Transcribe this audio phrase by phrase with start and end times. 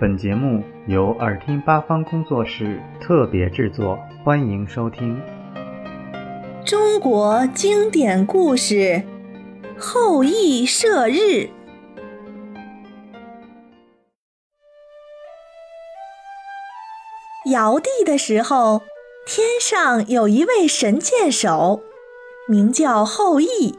[0.00, 5.20] 本节目由耳听八方工作室特别制作，欢迎收听。
[6.64, 8.74] 中国经典故事
[9.78, 11.12] 《后羿射日》。
[17.52, 18.80] 尧帝的时候，
[19.26, 21.82] 天上有一位神箭手，
[22.48, 23.78] 名叫后羿，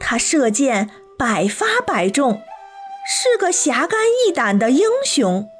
[0.00, 2.42] 他射箭百发百中。
[3.14, 5.50] 是个侠肝义胆的英雄。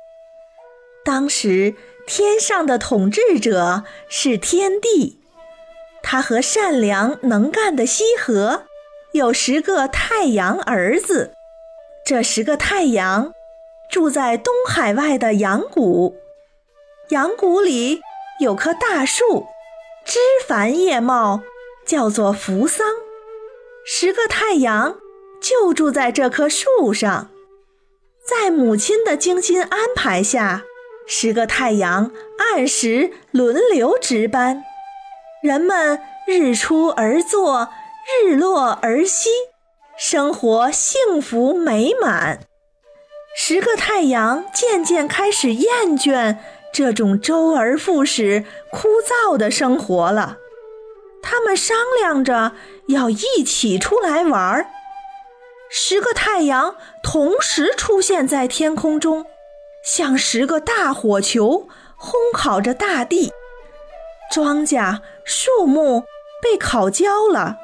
[1.05, 1.75] 当时
[2.07, 5.21] 天上的统治者是天帝，
[6.03, 8.63] 他和善良能干的羲和
[9.13, 11.35] 有十个太阳儿子。
[12.07, 13.35] 这十个太阳
[13.91, 16.17] 住在东海外的阳谷，
[17.11, 18.01] 阳谷里
[18.41, 19.47] 有棵大树，
[20.07, 21.43] 枝繁叶茂，
[21.85, 22.87] 叫做扶桑。
[23.85, 24.97] 十个太阳
[25.39, 27.29] 就住在这棵树上。
[28.25, 30.63] 在母亲的精心安排下，
[31.07, 34.63] 十个太阳按时轮流值班，
[35.43, 37.71] 人们日出而作，
[38.25, 39.29] 日落而息，
[39.99, 42.41] 生活幸福美满。
[43.37, 46.37] 十个太阳渐渐开始厌倦
[46.73, 50.37] 这种周而复始、枯燥的生活了，
[51.21, 52.53] 他们商量着
[52.87, 54.67] 要一起出来玩儿。
[55.75, 59.25] 十个太阳同时出现在天空中，
[59.83, 61.67] 像十个大火球，
[61.99, 63.33] 烘烤着大地。
[64.31, 66.03] 庄稼、树木
[66.43, 67.57] 被烤焦了，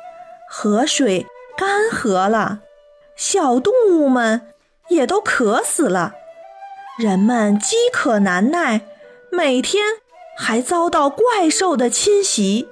[0.48, 2.60] 河水干涸了，
[3.14, 4.54] 小动物们
[4.88, 6.14] 也都渴死了。
[6.98, 8.86] 人们饥渴难耐，
[9.30, 9.84] 每天
[10.38, 12.70] 还遭到怪兽的侵袭。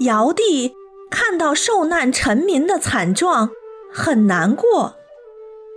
[0.00, 0.74] 尧帝
[1.12, 3.52] 看到受难臣民的惨状。
[3.98, 4.94] 很难过，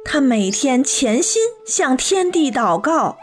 [0.04, 3.18] 他每天潜心向天地祷告，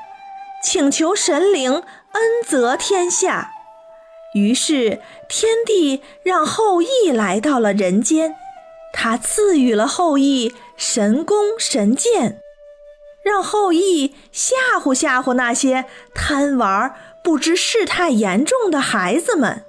[0.64, 3.50] 请求神灵恩泽天下。
[4.34, 8.36] 于是天帝让后羿来到了人间，
[8.94, 12.40] 他赐予了后羿神弓神箭，
[13.22, 15.84] 让后羿吓唬吓唬那些
[16.14, 19.62] 贪玩不知事态严重的孩子们。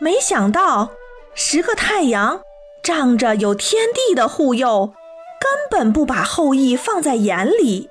[0.00, 0.90] 没想到
[1.32, 2.42] 十个太阳。
[2.82, 4.94] 仗着有天地的护佑，
[5.40, 7.88] 根本不把后羿放在眼里。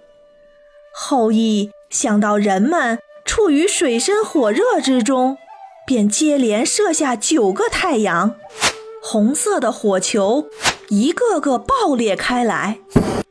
[0.93, 5.37] 后羿想到人们处于水深火热之中，
[5.85, 8.35] 便接连射下九个太阳，
[9.01, 10.47] 红色的火球
[10.89, 12.79] 一个个爆裂开来，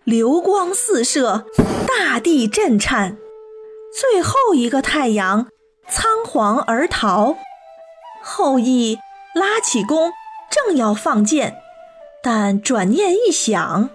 [0.05, 1.45] 流光四射，
[1.87, 3.19] 大地震颤。
[3.93, 5.49] 最后一个太阳
[5.89, 7.37] 仓皇而逃，
[8.23, 8.99] 后羿
[9.35, 10.13] 拉起弓。
[10.67, 11.61] 正要放箭，
[12.23, 13.91] 但转念一想，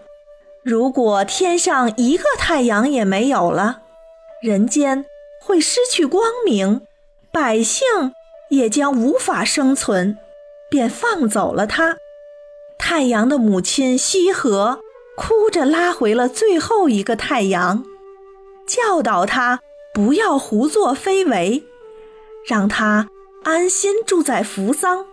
[0.63, 3.81] 如果天上一个太阳也没有了，
[4.41, 5.05] 人间
[5.41, 6.81] 会失去光明，
[7.31, 7.85] 百姓
[8.49, 10.17] 也将无法生存，
[10.69, 11.97] 便放走了他。
[12.77, 14.79] 太阳的母亲羲和
[15.15, 17.83] 哭着拉回了最后一个太阳，
[18.67, 19.61] 教导他
[19.93, 21.63] 不要胡作非为，
[22.47, 23.09] 让他
[23.43, 25.05] 安心住在扶桑。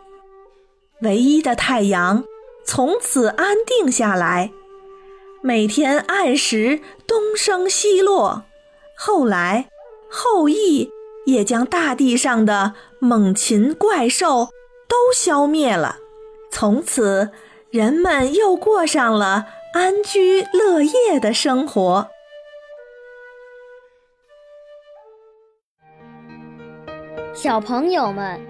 [1.03, 2.25] 唯一的太阳
[2.65, 4.53] 从此安定下来，
[5.43, 8.45] 每天按时东升西落。
[8.97, 9.71] 后来，
[10.11, 10.91] 后羿
[11.25, 14.51] 也将大地上的猛禽怪兽
[14.87, 15.97] 都消灭了。
[16.51, 17.31] 从此，
[17.71, 22.09] 人们又过上了安居乐业的生活。
[27.33, 28.50] 小朋友们。